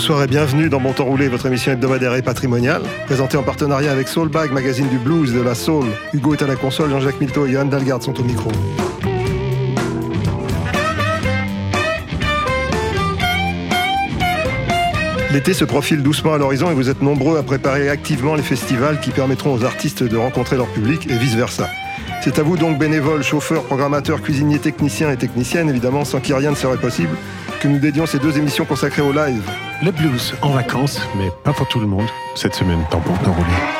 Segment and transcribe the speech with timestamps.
[0.00, 3.92] Bonsoir et bienvenue dans Bon Temps Roulé, votre émission hebdomadaire et patrimoniale, présentée en partenariat
[3.92, 5.84] avec Soulbag, magazine du blues, de la soul.
[6.14, 8.50] Hugo est à la console, Jean-Jacques Milteau et Johan Dalgarde sont au micro.
[15.34, 19.00] L'été se profile doucement à l'horizon et vous êtes nombreux à préparer activement les festivals
[19.00, 21.68] qui permettront aux artistes de rencontrer leur public et vice-versa.
[22.24, 26.52] C'est à vous donc bénévoles, chauffeurs, programmateurs, cuisiniers, techniciens et techniciennes, évidemment, sans qui rien
[26.52, 27.14] ne serait possible,
[27.60, 29.42] que nous dédions ces deux émissions consacrées au live.
[29.82, 32.06] Le blues en vacances, mais pas pour tout le monde.
[32.34, 33.79] Cette semaine, temps pour roulé.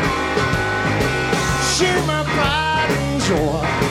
[3.31, 3.90] shore.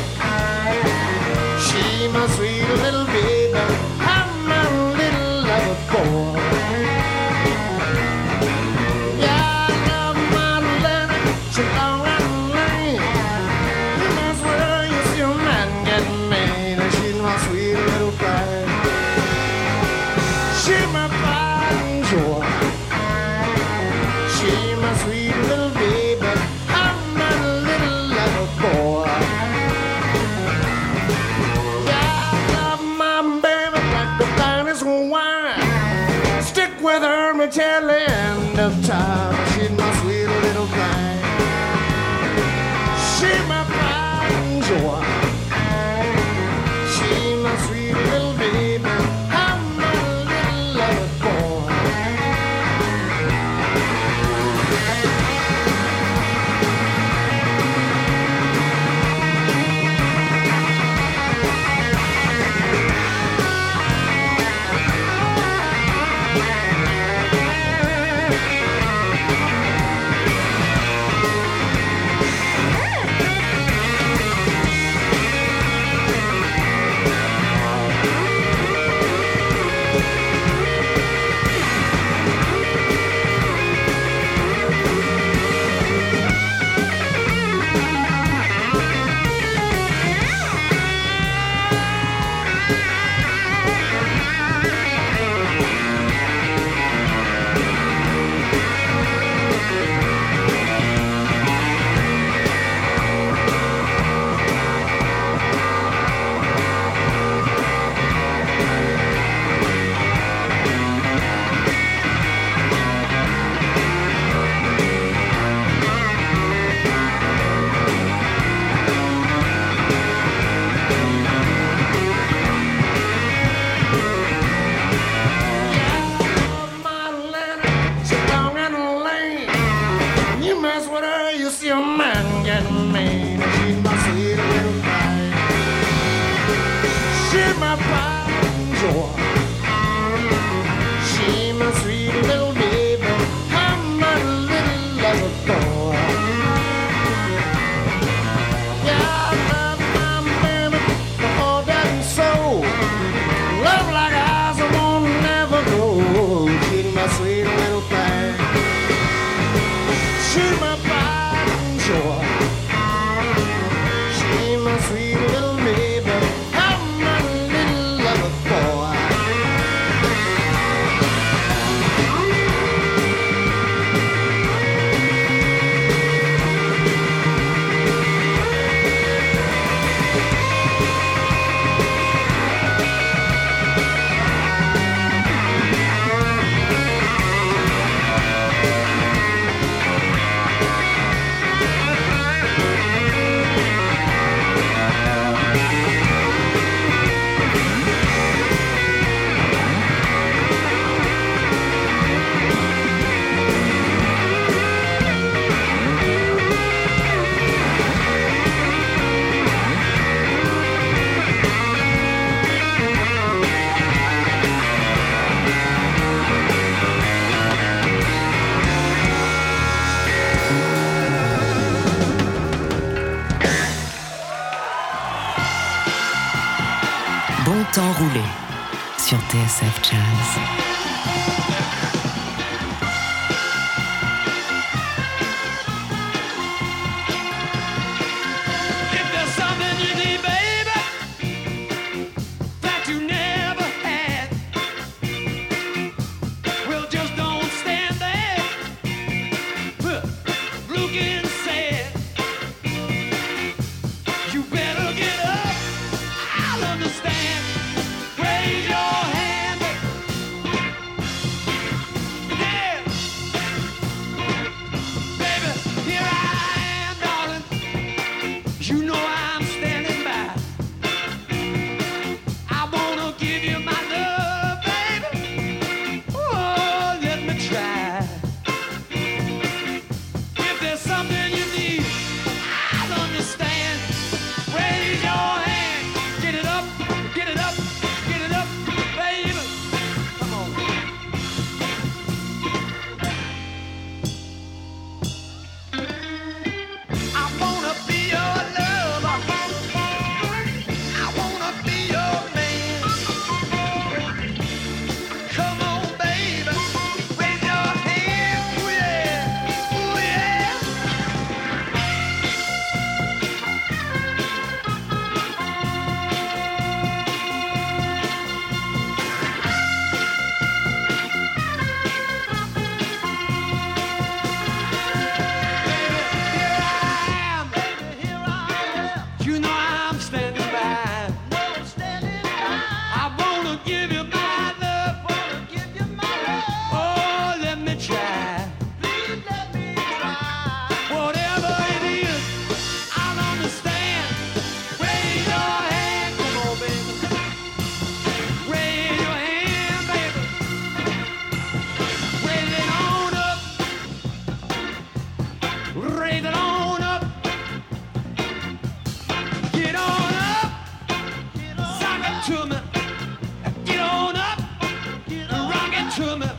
[366.00, 366.29] Come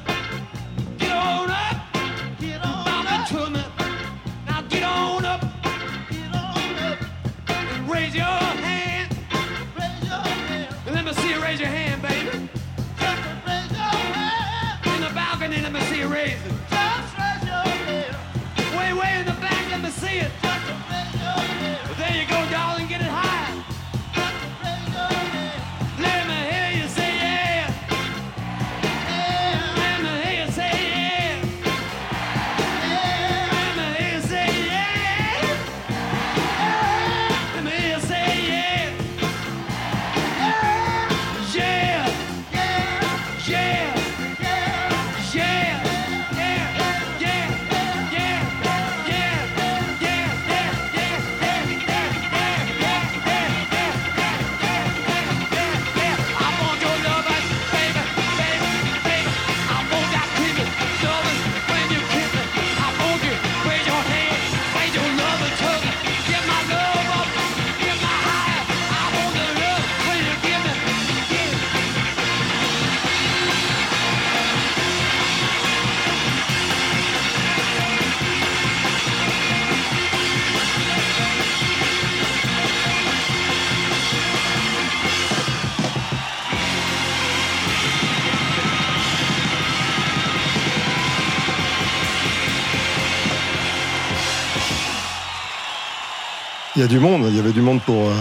[96.75, 98.13] Il y a du monde, il y avait du monde pour, euh,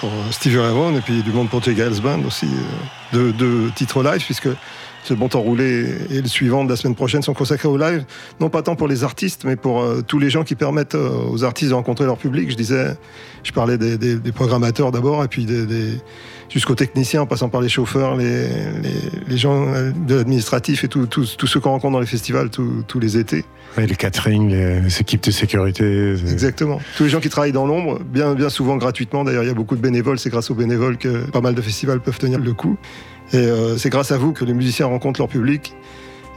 [0.00, 0.10] pour
[0.96, 2.46] et puis du monde pour Jay Giles Band aussi.
[2.46, 4.48] euh, Deux, deux titres live, puisque
[5.02, 8.04] ce bon temps roulé et le suivant de la semaine prochaine sont consacrés au live,
[8.40, 11.10] non pas tant pour les artistes, mais pour euh, tous les gens qui permettent euh,
[11.30, 12.50] aux artistes de rencontrer leur public.
[12.50, 12.96] Je disais,
[13.42, 15.66] je parlais des, des- des programmateurs d'abord, et puis des,
[16.48, 18.94] jusqu'aux techniciens, en passant par les chauffeurs, les, les,
[19.26, 21.06] les gens euh, de l'administratif et tous
[21.46, 23.44] ceux qu'on rencontre dans les festivals tous- les étés.
[23.76, 26.12] Ouais, les catering, les, les équipes de sécurité.
[26.30, 26.78] Exactement.
[26.96, 29.24] Tous les gens qui travaillent dans l'ombre, bien, bien souvent gratuitement.
[29.24, 30.18] D'ailleurs, il y a beaucoup de bénévoles.
[30.18, 32.76] C'est grâce aux bénévoles que pas mal de festivals peuvent tenir le coup.
[33.32, 35.74] Et euh, c'est grâce à vous que les musiciens rencontrent leur public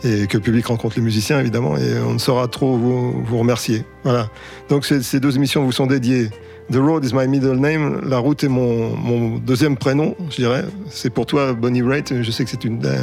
[0.03, 1.77] et que le public rencontre les musiciens, évidemment.
[1.77, 3.83] Et on ne saura trop vous, vous remercier.
[4.03, 4.29] Voilà.
[4.69, 6.29] Donc, ces, deux émissions vous sont dédiées.
[6.71, 8.01] The Road is my middle name.
[8.07, 10.65] La route est mon, mon deuxième prénom, je dirais.
[10.89, 12.21] C'est pour toi, Bonnie Raitt.
[12.23, 12.83] Je sais que c'est une.
[12.85, 12.97] euh,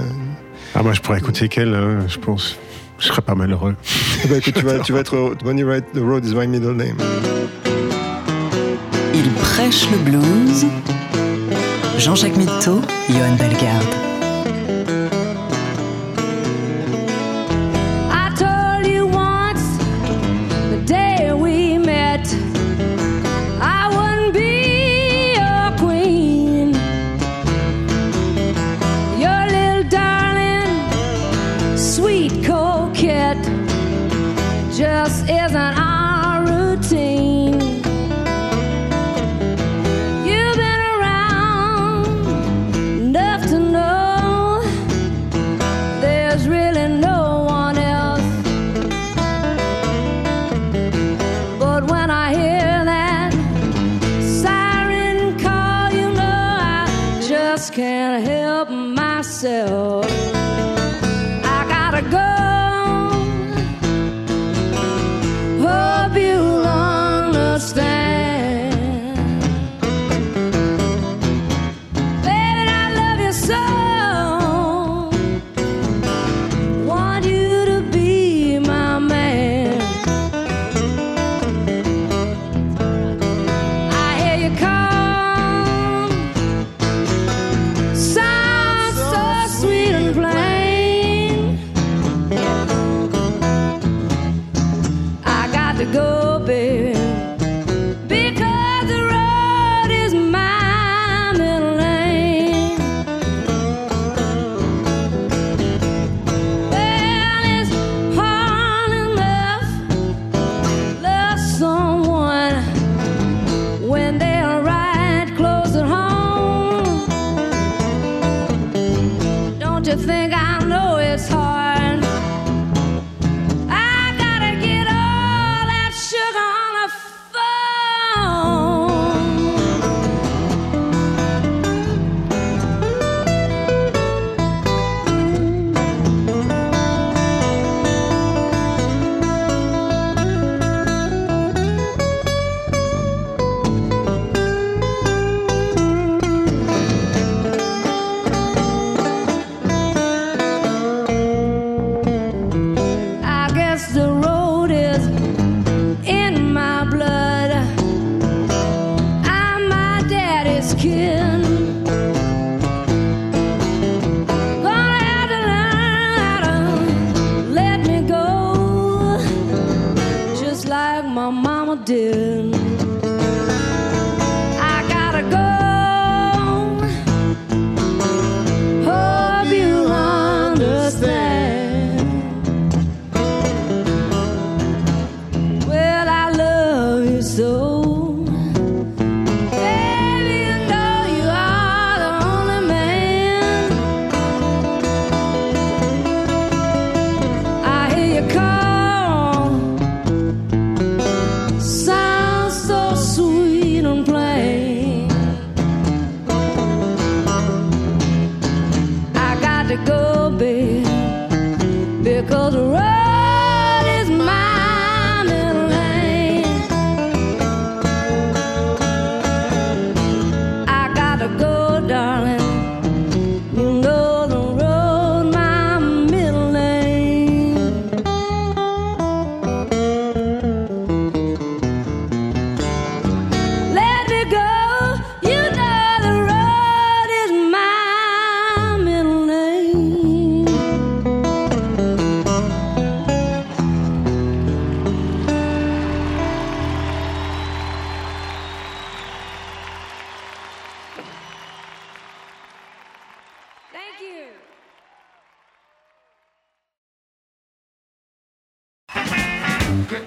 [0.74, 2.56] Ah, moi, je pourrais écouter qu'elle, hein, je pense.
[2.98, 3.74] Je serais pas malheureux.
[4.24, 5.34] eh ben, écoute, tu, vas, tu vas être.
[5.44, 6.96] Bonnie Raitt, The Road is my middle name.
[9.14, 10.66] Il prêche le blues
[11.98, 14.01] Jean-Jacques Mitteau, Johan Bellegarde.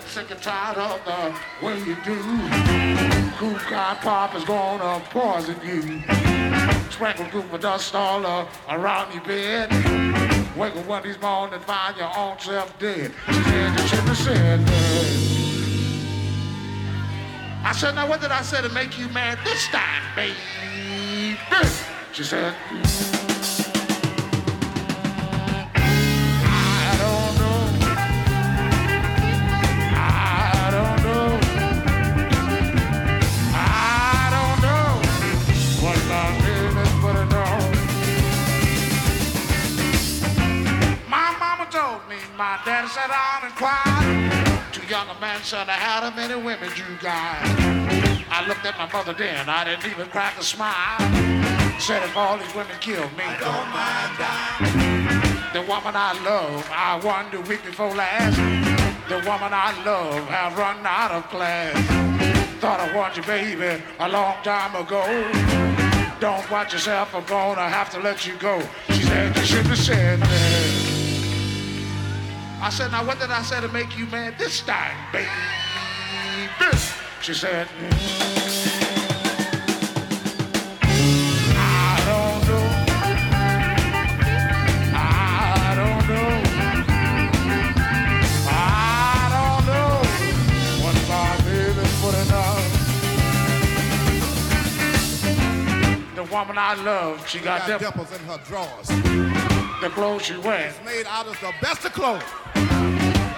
[0.02, 2.16] sick, sick and tired of the way you do.
[3.38, 6.02] Cool guy pop is gonna poison you.
[6.90, 9.70] Sprinkle goober dust all up around your bed.
[10.56, 13.12] Wake up one these morning and find your own self dead.
[13.28, 15.32] She said, you should have said that.
[17.66, 20.36] I said, now what did I say to make you mad this time, baby?
[22.14, 22.56] She said,
[42.38, 44.74] my daddy sat down and cried.
[44.74, 47.40] Two younger man said, How many women you got?
[48.30, 51.00] I looked at my mother then, I didn't even crack a smile.
[51.80, 55.54] Said, If all these women kill me, I don't mind dying.
[55.54, 58.38] The woman I love, I won the week before last.
[59.08, 61.76] The woman I love, have run out of class.
[62.60, 65.04] Thought I wanted you, baby, a long time ago
[66.20, 68.62] don't watch yourself, I'm gonna have to let you go.
[68.88, 70.85] She said, you should have said that.
[72.62, 74.38] I said, now what did I say to make you mad?
[74.38, 75.30] This time, baby?
[77.22, 77.68] She said,
[96.36, 99.55] woman I love, she, she got, got dimples in her drawers.
[99.82, 102.24] The clothes she wears, Made out of the best of clothes.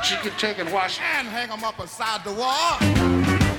[0.04, 2.78] she can take and wash And hang them up beside the wall.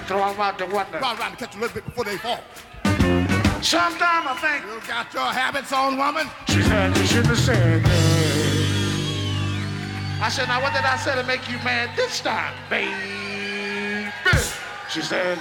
[0.06, 0.98] throw them out the window.
[1.00, 2.40] Run around and catch a little bit before they fall.
[3.62, 6.28] Sometime I think You got your habits on, woman?
[6.48, 8.64] she said you shouldn't have said that.
[10.22, 14.10] I said, now what did I say to make you mad this time, baby?
[14.90, 15.38] She said,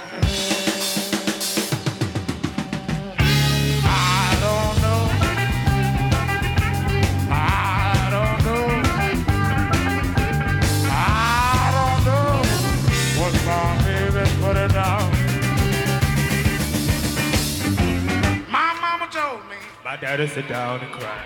[19.88, 21.16] My daddy sit down and cry.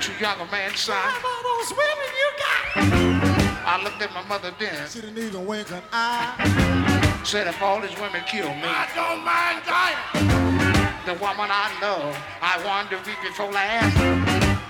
[0.00, 0.94] You younger man, son.
[0.96, 3.66] all those women you got.
[3.66, 7.20] I looked at my mother then, She didn't even wink an eye.
[7.24, 11.02] said if all these women kill me, I don't mind dying.
[11.04, 13.96] the woman I love, I won the week before last.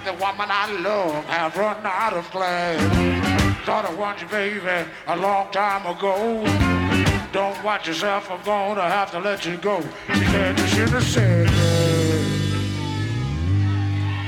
[0.07, 2.81] The woman I love have run out of class.
[3.67, 6.43] Thought I wanted you, baby, a long time ago.
[7.33, 9.83] Don't watch yourself, I'm gonna have to let you go.
[10.07, 11.74] She said you should have said that.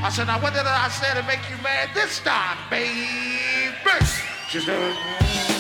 [0.07, 3.75] I said, now what did I say to make you mad this time, baby?
[4.49, 5.56] She said,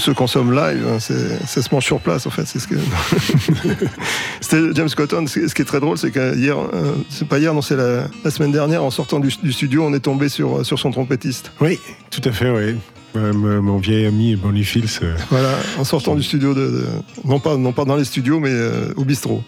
[0.00, 2.44] se consomme live, hein, c'est- ça se mange sur place en fait.
[2.46, 2.74] C'est ce que.
[4.40, 5.26] C'était James Cotton.
[5.26, 8.08] Ce qui est très drôle, c'est que hier, euh, c'est pas hier, non, c'est la,
[8.24, 11.52] la semaine dernière, en sortant du, du studio, on est tombé sur, sur son trompettiste.
[11.60, 11.78] Oui,
[12.10, 12.76] tout à fait, oui.
[13.16, 15.00] Euh, mon mon vieil ami Bonnie Fields.
[15.02, 16.86] euh, Voilà, en sortant du studio de, de-
[17.24, 19.42] non pas non pas dans les studios, mais euh, au bistrot,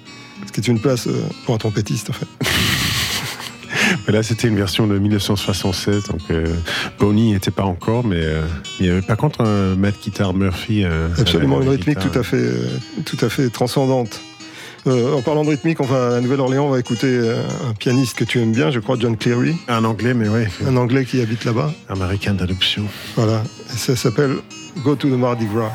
[0.47, 2.27] ce qui est une place euh, pour un trompettiste en fait.
[4.09, 6.47] Là, c'était une version de 1967, donc euh,
[6.99, 8.23] Bonnie n'y était pas encore, euh, mais
[8.81, 10.85] il y avait par contre un Matt Guitar Murphy.
[10.85, 12.51] Euh, Absolument, une rythmique tout à fait,
[13.05, 14.21] tout à fait transcendante.
[14.85, 18.41] En parlant de rythmique, on va à Nouvelle-Orléans, on va écouter un pianiste que tu
[18.41, 19.55] aimes bien, je crois, John Cleary.
[19.69, 20.43] Un anglais, mais oui.
[20.67, 21.73] Un anglais qui habite là-bas.
[21.89, 22.83] Américain d'adoption.
[23.15, 23.45] Voilà.
[23.73, 24.39] Et ça s'appelle
[24.83, 25.71] Go to the Mardi Gras.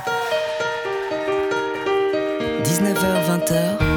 [2.66, 3.97] 19h, 20h.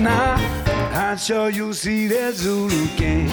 [0.00, 0.34] now.
[0.92, 3.28] I'm sure you'll see the Zulu King.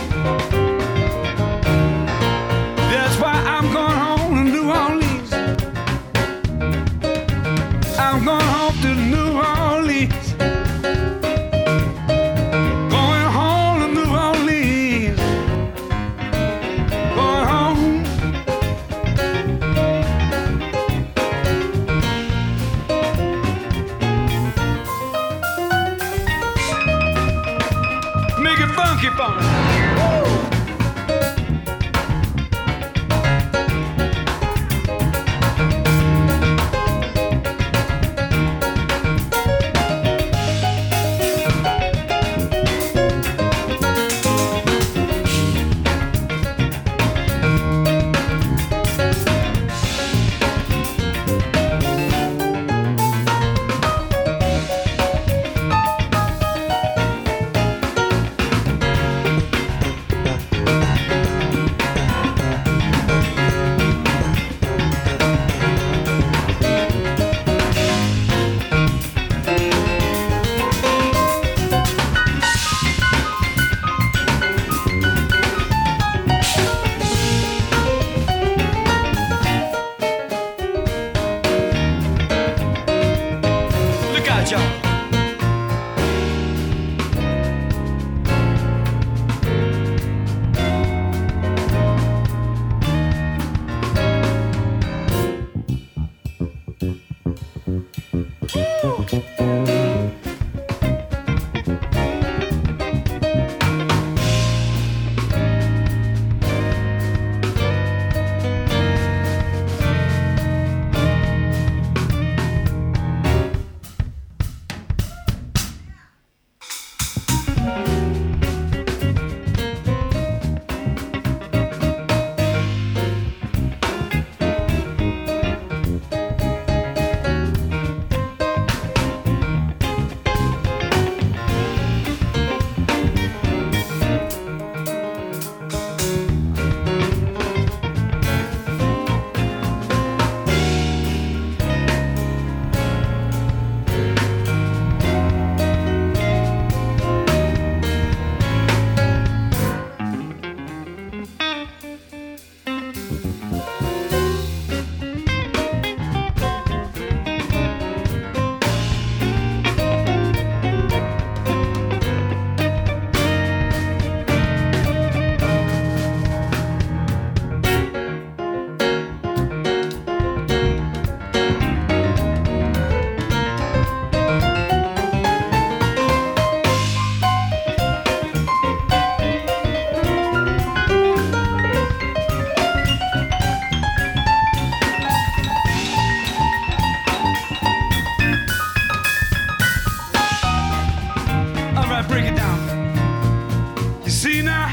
[194.07, 194.69] You see now,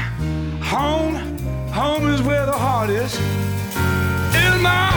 [0.63, 1.15] home,
[1.67, 3.19] home is where the heart is.
[4.33, 4.94] In my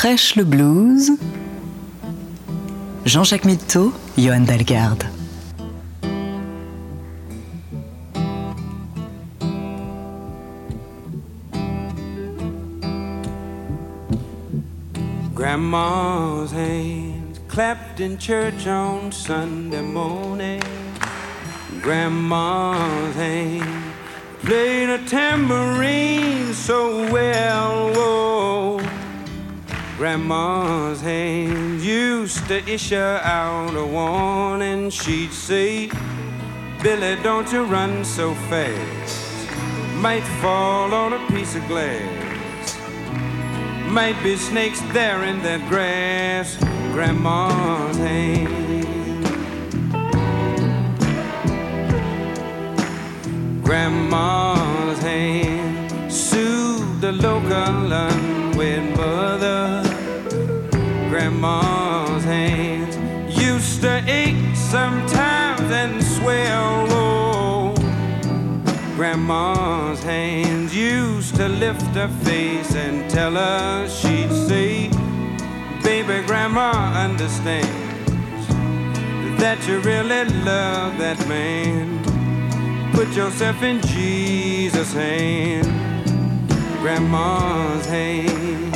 [0.00, 1.10] Prêche le blues.
[3.04, 5.04] Jean-Jacques Mitteau, Johan Dalgarde.
[15.34, 20.62] Grandma's hands clapped in church on Sunday morning.
[21.82, 23.66] Grandma's hands
[24.42, 27.92] played a tambourine so well.
[27.94, 28.49] Oh,
[30.00, 34.88] Grandma's hand used to issue out a warning.
[34.88, 35.90] She'd say,
[36.82, 39.50] Billy, don't you run so fast.
[39.96, 42.78] Might fall on a piece of glass.
[43.88, 46.56] Might be snakes there in that grass.
[46.94, 48.56] Grandma's hand.
[53.62, 58.39] Grandma's hand soothed the local
[61.40, 66.86] Grandma's hands used to ache sometimes and swell.
[66.90, 67.74] Oh,
[68.94, 74.90] Grandma's hands used to lift her face and tell her she'd say,
[75.82, 78.46] Baby, Grandma understands
[79.40, 82.02] that you really love that man.
[82.92, 85.64] Put yourself in Jesus' hand,
[86.82, 88.69] Grandma's hand.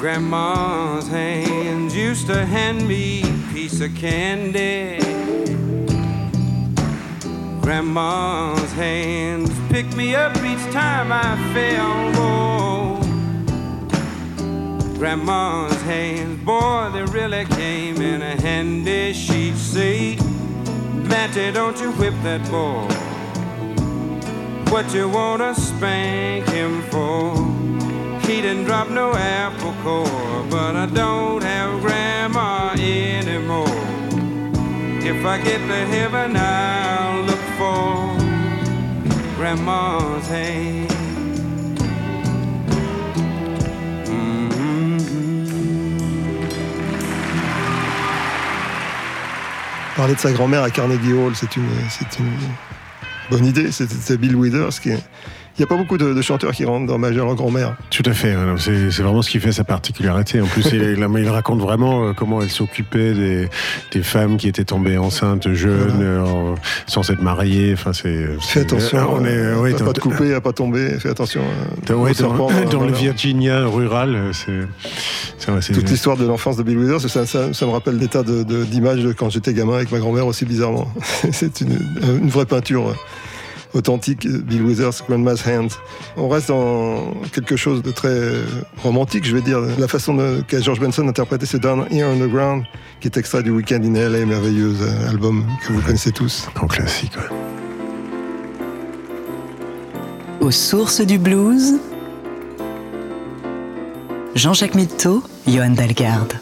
[0.00, 4.98] Grandma's hands used to hand me a piece of candy.
[7.60, 12.96] Grandma's hands picked me up each time I fell.
[14.96, 19.12] Grandma's hands, boy, they really came in a handy.
[19.12, 20.16] She'd say,
[21.10, 22.88] Matty, don't you whip that boy.
[24.72, 27.59] What you wanna spank him for?
[28.30, 33.66] He didn't drop no apple core, but I don't have grandma anymore.
[35.02, 38.16] If I get to heaven, I'll look for
[39.36, 40.90] grandma's hand.
[49.96, 52.30] Parler de sa grand-mère à Carnegie Hall, c'est une, c'est une
[53.30, 53.70] bonne idée.
[53.72, 55.04] C'est c'est Bill Withers qui est-
[55.56, 57.76] Il n'y a pas beaucoup de, de chanteurs qui rentrent dans Major grand-mère.
[57.90, 58.34] Tout à fait.
[58.56, 60.40] C'est vraiment ce qui fait sa particularité.
[60.40, 63.48] En plus, il, raconte vraiment euh, comment elle s'occupait des,
[63.92, 66.54] des femmes qui étaient tombées enceintes jeunes, euh,
[66.86, 67.72] sans être mariées.
[67.74, 68.26] Enfin, c'est.
[68.40, 70.98] Fais attention, Ah, on est, euh, ouais, dans- pas te couper, à pas tomber.
[70.98, 71.42] Fais attention.
[71.42, 72.92] euh, dans- ouais, dans, euh, dans le voilà.
[72.96, 75.72] Virginia rural, euh, c'est.
[75.72, 78.42] Toute l'histoire de l'enfance de Bill Withers, ça, ça- ça me rappelle des tas de-
[78.64, 80.90] d'images de, quand j'étais gamin avec ma grand-mère aussi bizarrement.
[81.32, 81.78] C'est une,
[82.22, 82.94] une vraie peinture euh,
[83.74, 85.70] authentique, Bill Withers, Grandma's Hand.
[86.16, 88.18] On reste dans quelque chose de très
[88.82, 89.60] romantique, je vais dire.
[89.78, 92.64] La façon de- qu'a George Benson interprété ce Down Here on the Ground,
[93.00, 96.48] qui est extrait du Weekend in LA, merveilleux euh, album que vous connaissez tous.
[96.54, 97.12] Grand classique.
[97.16, 97.36] ouais.
[100.40, 101.78] Aux sources du blues,
[104.34, 106.34] Jean-Jacques Mitteau, Johan Dalgarde.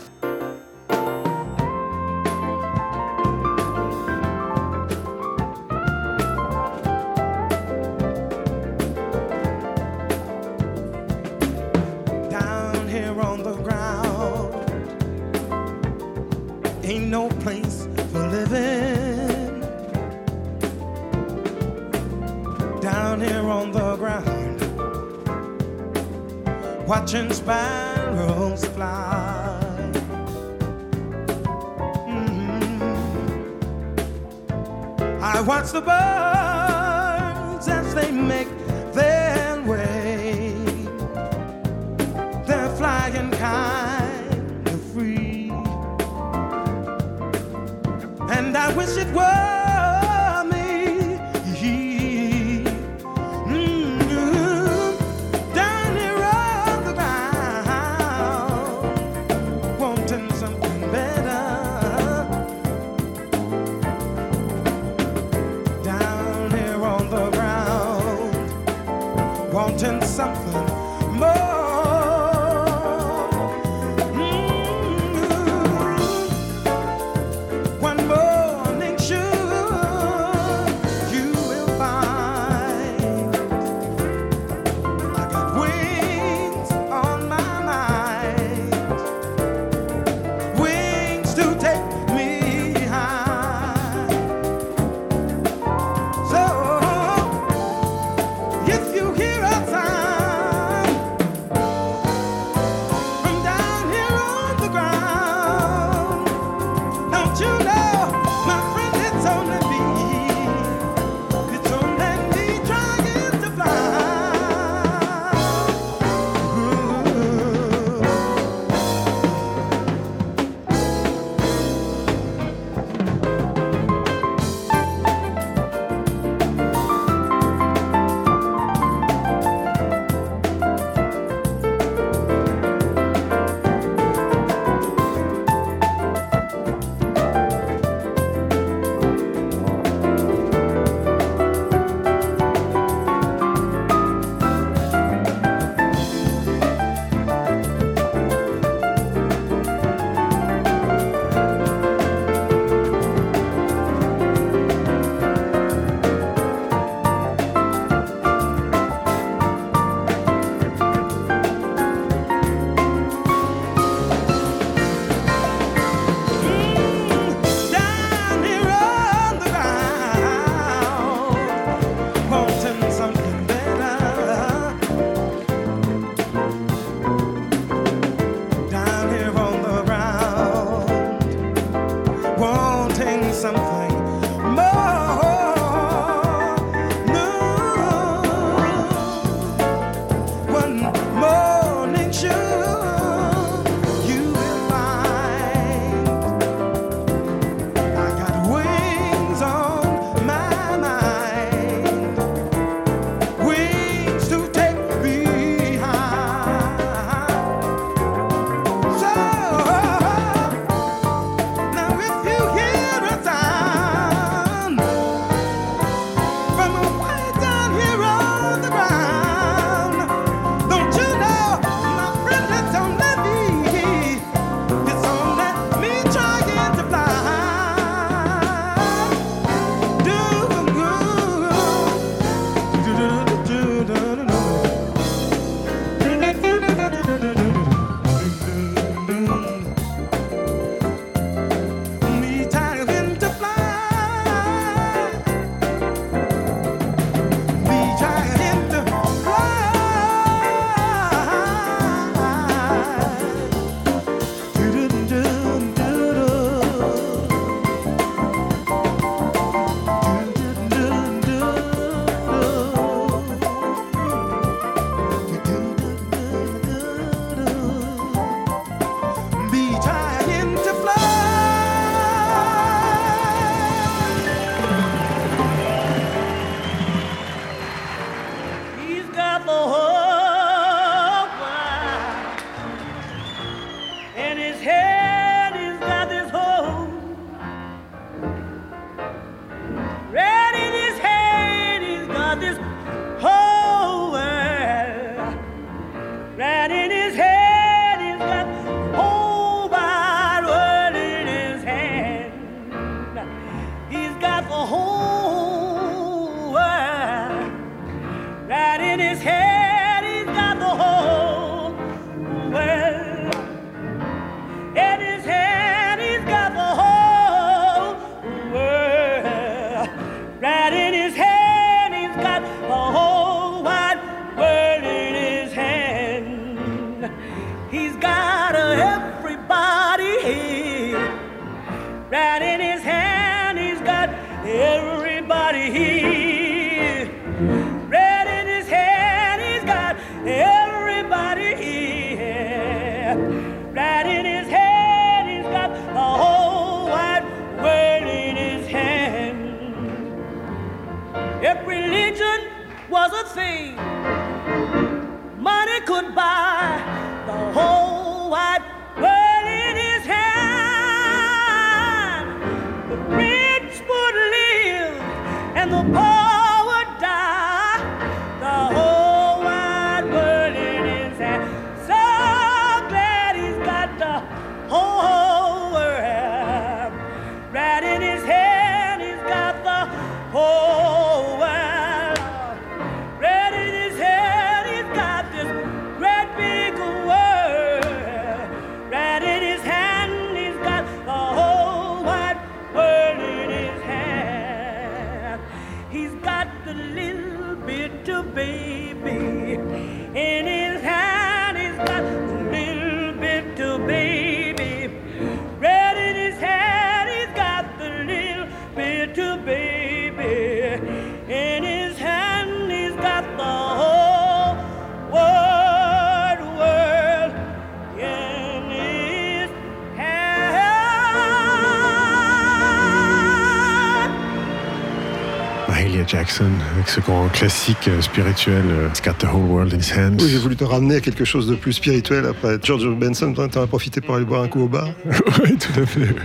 [427.39, 430.17] Classique euh, spirituel, euh, It's got the whole world in his hands.
[430.21, 433.33] Oui, j'ai voulu te ramener à quelque chose de plus spirituel après George Benson.
[433.33, 434.89] Toi, t'en as profité pour aller boire un coup au bar.
[435.45, 436.17] oui, tout à fait.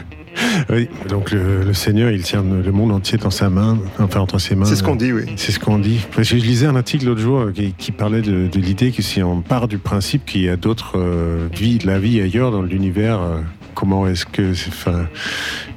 [0.72, 4.40] Oui, donc le, le Seigneur, il tient le monde entier dans sa main, enfin entre
[4.40, 4.66] ses mains.
[4.66, 5.26] C'est ce qu'on dit, oui.
[5.36, 6.00] C'est ce qu'on dit.
[6.18, 9.22] Je lisais un article l'autre jour euh, qui, qui parlait de, de l'idée que si
[9.22, 12.64] on part du principe qu'il y a d'autres euh, vies, de la vie ailleurs dans
[12.64, 13.40] l'univers, euh,
[13.74, 15.08] comment est-ce que, enfin,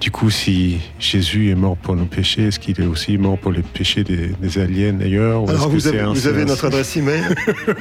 [0.00, 3.52] du coup, si Jésus est mort pour nos péchés, est-ce qu'il est aussi mort pour
[3.52, 6.46] les péchés des, des aliens ailleurs ou Alors vous avez, un- vous c'est avez un-
[6.46, 7.22] notre adresse email.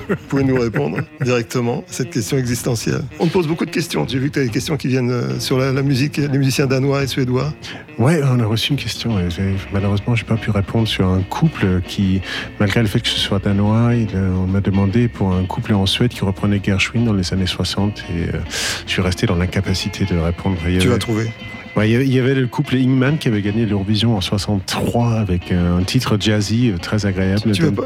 [0.09, 3.01] vous pouvez nous répondre directement à cette question existentielle.
[3.19, 4.05] On te pose beaucoup de questions.
[4.07, 6.27] J'ai vu que tu as des questions qui viennent euh, sur la, la musique, les
[6.37, 7.53] musiciens danois et suédois.
[7.97, 9.19] Ouais, on a reçu une question.
[9.19, 9.27] et
[9.71, 12.21] Malheureusement, j'ai pas pu répondre sur un couple qui,
[12.59, 15.73] malgré le fait que ce soit danois, il, euh, on m'a demandé pour un couple
[15.73, 18.39] en Suède qui reprenait Gershwin dans les années 60 et euh,
[18.85, 20.57] je suis resté dans l'incapacité de répondre.
[20.67, 21.27] Il y Tu avait- vas trouver.
[21.75, 25.83] Ouais, il y avait- le couple Ingman qui avait gagné l'Eurovision en 63 avec un
[25.83, 27.83] titre jazzy euh, très agréable, Tu veux Dan- pas-.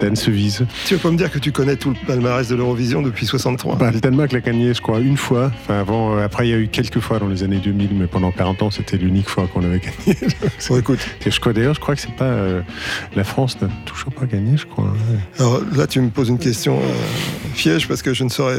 [0.86, 3.78] Tu vas pas me dire que tu connais tout le palmarès de l'Eurovision depuis 63
[3.78, 5.52] Bah, le Danemark l'a gagné, je crois, une fois.
[5.64, 8.06] Enfin, avant, euh, après, il y a eu quelques fois dans les années 2000, mais
[8.06, 10.16] pendant 40 ans, c'était l'unique fois qu'on avait gagné.
[10.70, 12.62] Bon, écoute, je crois d'ailleurs, je crois que c'est pas euh,
[13.16, 14.94] la France n'a toujours pas gagné, je crois.
[15.40, 16.84] alors là tu me poses une question euh,
[17.56, 18.58] piège parce que je ne saurais.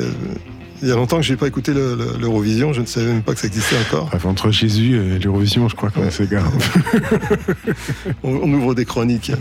[0.83, 3.07] Il y a longtemps que je n'ai pas écouté le- le- l'Eurovision, je ne savais
[3.07, 4.07] même pas que ça existait encore.
[4.07, 6.11] Bref, entre Jésus et l'Eurovision, je crois qu'on Ouais.
[6.11, 6.51] s'égare.
[8.22, 9.33] On, on ouvre des chroniques.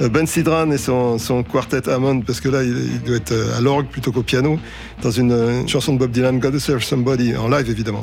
[0.00, 3.32] Euh, Ben Sidran et son, son quartet Hammond, parce que là, il, il doit être
[3.32, 4.58] euh, à l'orgue plutôt qu'au piano,
[5.02, 8.02] dans une, une chanson de Bob Dylan, Gotta Serve Somebody, en live évidemment.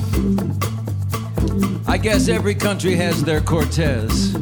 [1.88, 4.34] I guess every country has their Cortez.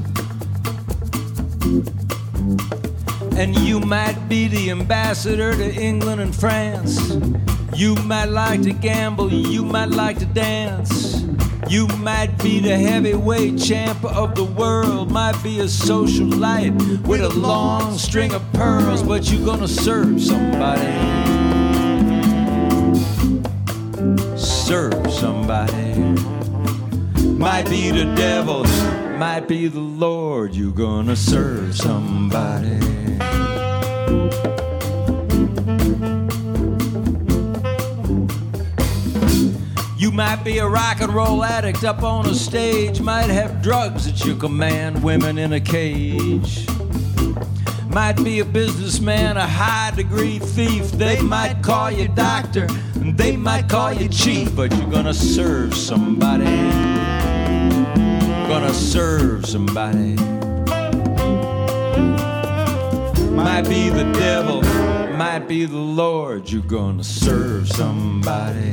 [3.36, 6.98] And you might be the ambassador to England and France.
[7.72, 11.24] You might like to gamble, you might like to dance.
[11.68, 17.30] You might be the heavyweight champ of the world, might be a socialite with a
[17.30, 20.82] long string of pearls, but you're gonna serve somebody.
[24.36, 25.94] Serve somebody.
[27.38, 28.64] Might be the devil,
[29.18, 30.54] might be the Lord.
[30.54, 33.03] You're gonna serve somebody.
[40.14, 44.24] Might be a rock and roll addict up on a stage, might have drugs at
[44.24, 46.68] your command, women in a cage.
[47.88, 50.92] Might be a businessman, a high degree thief.
[50.92, 55.74] They might call you doctor, and they might call you chief, but you're gonna serve
[55.74, 56.44] somebody.
[58.46, 60.14] Gonna serve somebody.
[63.34, 64.62] Might be the devil,
[65.16, 66.50] might be the Lord.
[66.50, 68.70] You're gonna serve somebody.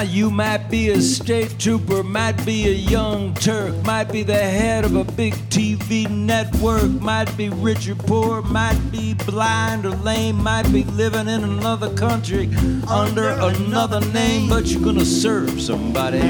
[0.00, 4.32] Now you might be a state trooper, might be a young Turk, might be the
[4.32, 9.90] head of a big TV network, might be rich or poor, might be blind or
[9.90, 12.48] lame, might be living in another country
[12.88, 16.20] under another name, but you're gonna serve somebody.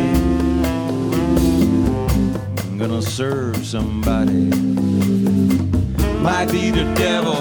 [2.66, 4.50] I'm gonna serve somebody.
[6.18, 7.40] Might be the devil,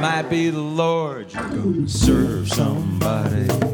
[0.00, 1.34] might be the Lord.
[1.34, 3.73] You're gonna serve somebody.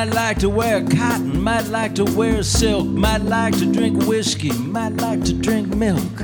[0.00, 4.50] Might like to wear cotton, might like to wear silk, might like to drink whiskey,
[4.52, 6.22] might like to drink milk,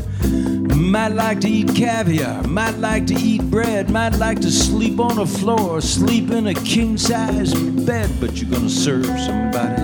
[0.74, 5.16] might like to eat caviar, might like to eat bread, might like to sleep on
[5.16, 7.53] the floor, sleep in a king size
[7.85, 9.83] bed, but you're gonna serve somebody.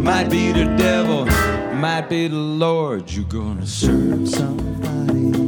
[0.00, 1.26] Might be the devil,
[1.76, 5.47] might be the Lord, you're gonna serve somebody.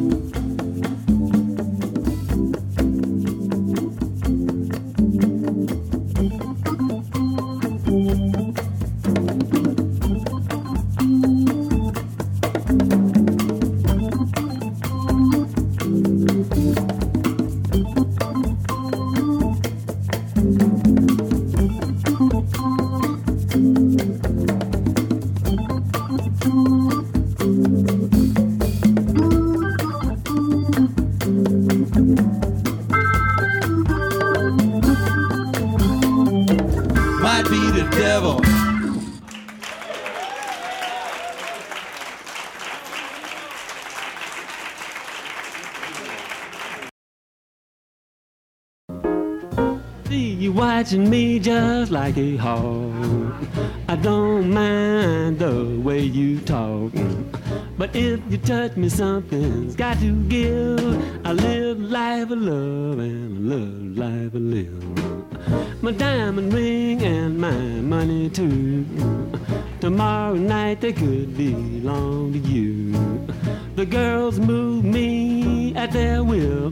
[50.60, 53.34] Watching me just like a hawk.
[53.88, 56.92] I don't mind the way you talk.
[57.78, 61.26] But if you touch me, something's got to give.
[61.26, 65.82] I live life of love and I love life of live.
[65.82, 67.58] My diamond ring and my
[67.94, 68.84] money too.
[69.80, 72.92] Tomorrow night they could belong to you.
[73.76, 76.70] The girls move me at their will.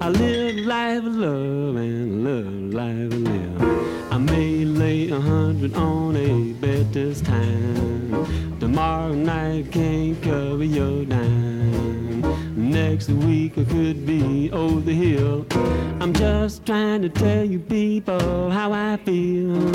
[0.00, 4.10] I live life of love and love life of live.
[4.10, 8.58] I may lay a hundred on a bet this time.
[8.58, 11.75] Tomorrow night can't cover your dime.
[12.76, 15.46] Next week I could be over the hill.
[15.98, 19.72] I'm just trying to tell you people how I feel.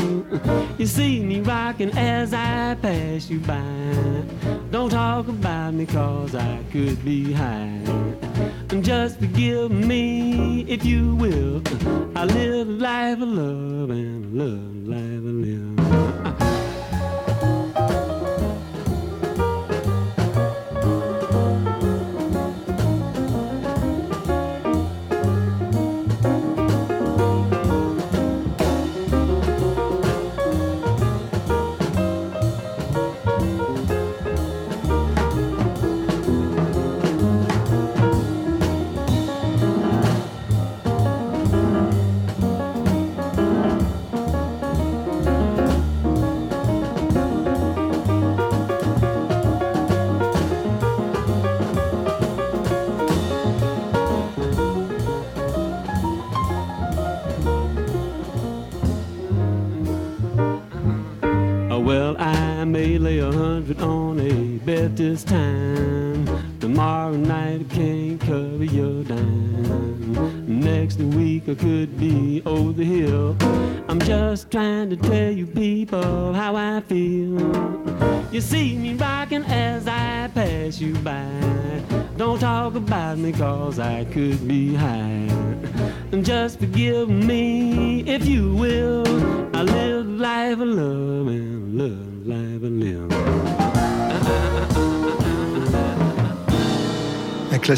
[0.78, 4.24] You see me rocking as I pass you by.
[4.70, 7.82] Don't talk about me cause I could be high.
[8.70, 11.64] And just forgive me if you will.
[12.16, 16.61] I live a life of love and love life of live.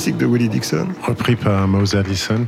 [0.04, 0.88] Classique de Willie Dixon.
[1.08, 2.46] Repris par Mose Allison.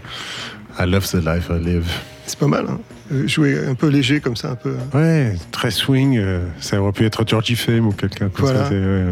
[0.78, 1.88] I love the life I live.
[2.26, 2.80] C'est pas mal, hein
[3.14, 4.76] Euh, Jouer un peu léger comme ça, un peu.
[4.94, 6.18] Ouais, très swing.
[6.18, 8.66] euh, Ça aurait pu être Georgie Fame ou quelqu'un comme Voilà.
[8.66, 8.72] ça.
[8.72, 9.06] ouais,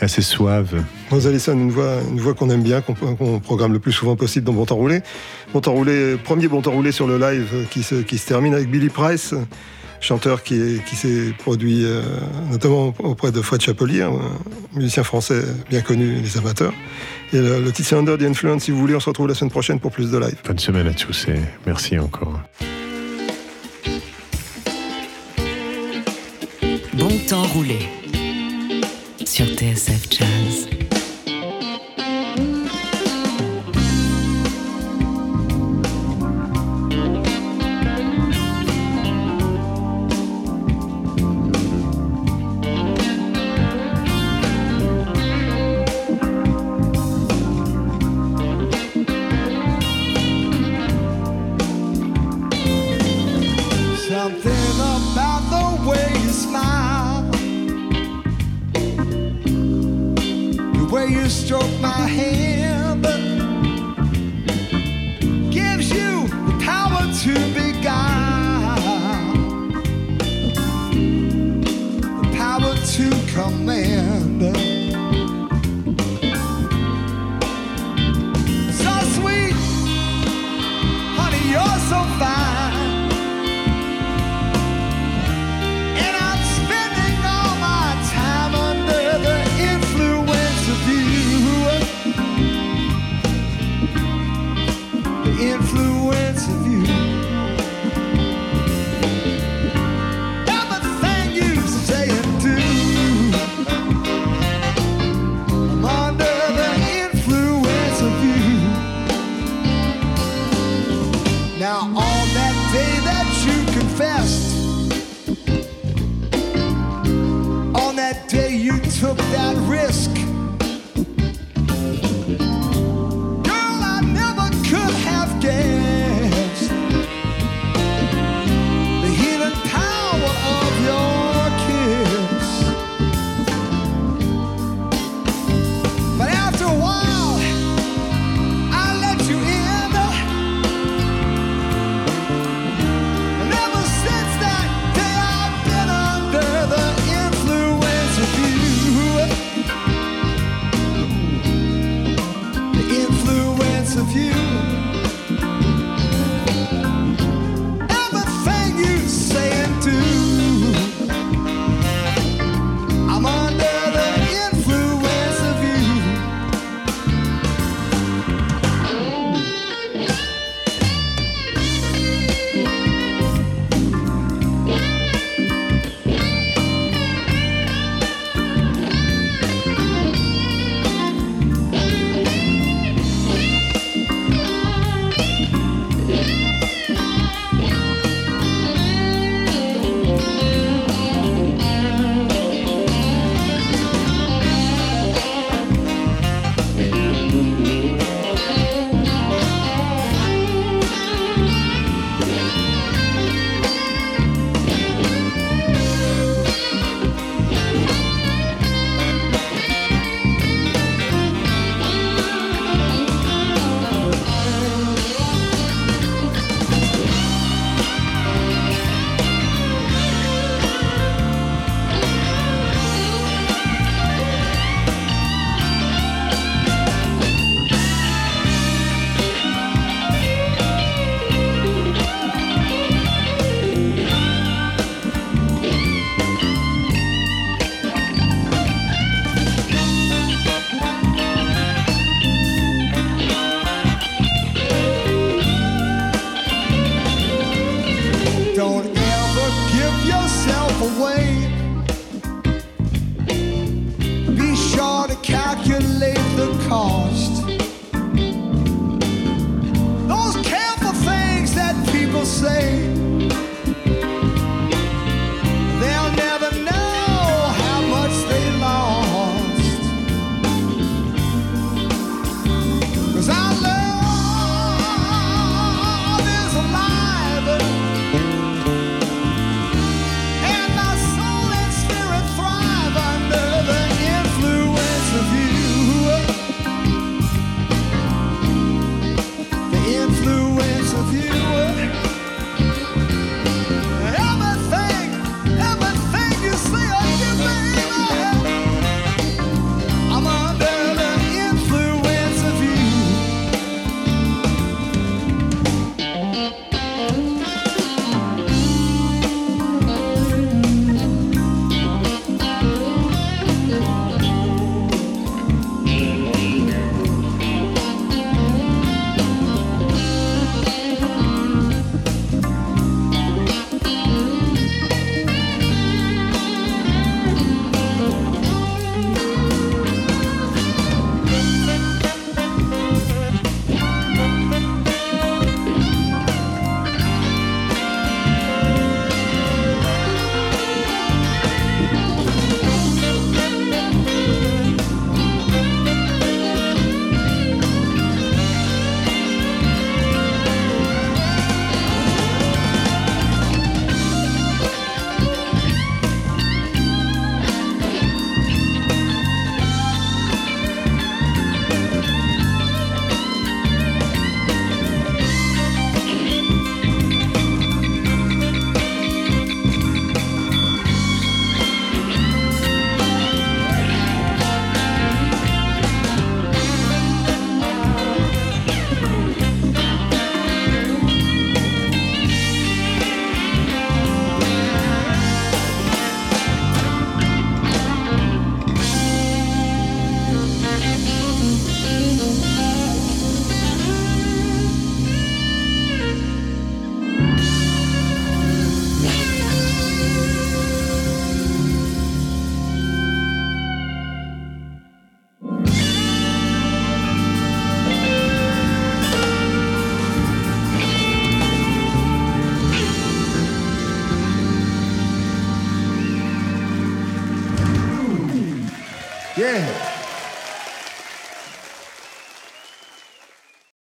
[0.00, 0.82] assez suave.
[1.10, 2.94] Rose Allison, une voix, une voix qu'on aime bien, qu'on
[3.38, 5.00] programme le plus souvent possible dans Bon Temps Roulé.
[5.52, 8.26] Bon Temps Roulé, premier Bon Temps Roulé sur le live euh, qui se, qui se
[8.26, 9.34] termine avec Billy Price,
[10.00, 12.02] chanteur qui qui s'est produit euh,
[12.50, 14.18] notamment auprès de Fred Chapelier, un
[14.74, 16.72] musicien français bien connu des amateurs.
[17.32, 18.64] Et le, le titre Under the Influence.
[18.64, 20.36] Si vous voulez, on se retrouve la semaine prochaine pour plus de live.
[20.46, 22.40] Bonne semaine à tous et merci encore.
[26.94, 27.88] Bon temps roulé